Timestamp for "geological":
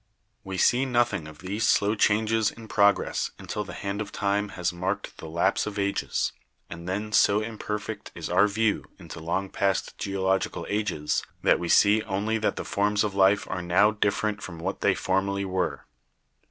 9.99-10.65